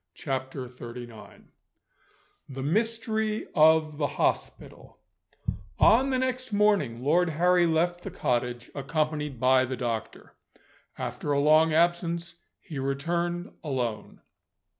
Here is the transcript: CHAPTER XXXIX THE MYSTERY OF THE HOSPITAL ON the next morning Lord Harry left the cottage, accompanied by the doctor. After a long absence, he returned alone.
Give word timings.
CHAPTER 0.15 0.67
XXXIX 0.67 1.43
THE 2.49 2.63
MYSTERY 2.63 3.45
OF 3.53 3.99
THE 3.99 4.07
HOSPITAL 4.07 4.97
ON 5.77 6.09
the 6.09 6.17
next 6.17 6.51
morning 6.51 7.03
Lord 7.03 7.29
Harry 7.29 7.67
left 7.67 8.01
the 8.01 8.09
cottage, 8.09 8.71
accompanied 8.73 9.39
by 9.39 9.63
the 9.65 9.77
doctor. 9.77 10.33
After 10.97 11.31
a 11.31 11.39
long 11.39 11.71
absence, 11.71 12.33
he 12.61 12.79
returned 12.79 13.51
alone. 13.63 14.21